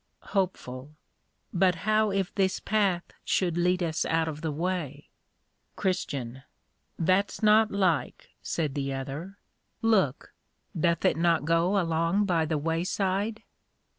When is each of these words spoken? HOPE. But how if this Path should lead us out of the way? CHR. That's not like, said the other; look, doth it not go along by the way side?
HOPE. 0.33 0.89
But 1.53 1.75
how 1.85 2.09
if 2.09 2.33
this 2.33 2.59
Path 2.59 3.03
should 3.23 3.55
lead 3.55 3.83
us 3.83 4.03
out 4.03 4.27
of 4.27 4.41
the 4.41 4.51
way? 4.51 5.11
CHR. 5.77 6.41
That's 6.97 7.43
not 7.43 7.69
like, 7.69 8.29
said 8.41 8.73
the 8.73 8.93
other; 8.95 9.37
look, 9.83 10.33
doth 10.75 11.05
it 11.05 11.17
not 11.17 11.45
go 11.45 11.79
along 11.79 12.25
by 12.25 12.45
the 12.47 12.57
way 12.57 12.83
side? 12.83 13.43